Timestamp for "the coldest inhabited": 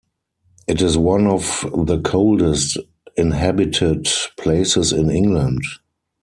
1.75-4.07